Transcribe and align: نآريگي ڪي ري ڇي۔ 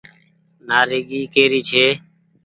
نآريگي 0.67 1.21
ڪي 1.33 1.43
ري 1.51 1.61
ڇي۔ 1.69 1.85